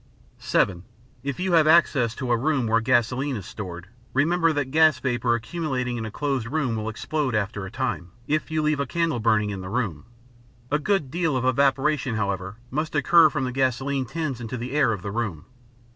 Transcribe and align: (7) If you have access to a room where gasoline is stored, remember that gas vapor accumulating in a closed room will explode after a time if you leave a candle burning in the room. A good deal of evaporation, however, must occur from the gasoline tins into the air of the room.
(7) 0.39 0.83
If 1.21 1.39
you 1.39 1.53
have 1.53 1.67
access 1.67 2.15
to 2.15 2.31
a 2.31 2.35
room 2.35 2.65
where 2.65 2.81
gasoline 2.81 3.35
is 3.35 3.45
stored, 3.45 3.85
remember 4.15 4.51
that 4.51 4.71
gas 4.71 4.97
vapor 4.99 5.35
accumulating 5.35 5.95
in 5.97 6.07
a 6.07 6.09
closed 6.09 6.47
room 6.47 6.75
will 6.75 6.89
explode 6.89 7.35
after 7.35 7.67
a 7.67 7.71
time 7.71 8.09
if 8.27 8.49
you 8.49 8.63
leave 8.63 8.79
a 8.79 8.87
candle 8.87 9.19
burning 9.19 9.51
in 9.51 9.61
the 9.61 9.69
room. 9.69 10.05
A 10.71 10.79
good 10.79 11.11
deal 11.11 11.37
of 11.37 11.45
evaporation, 11.45 12.15
however, 12.15 12.57
must 12.71 12.95
occur 12.95 13.29
from 13.29 13.43
the 13.43 13.51
gasoline 13.51 14.07
tins 14.07 14.41
into 14.41 14.57
the 14.57 14.71
air 14.71 14.91
of 14.91 15.03
the 15.03 15.11
room. 15.11 15.45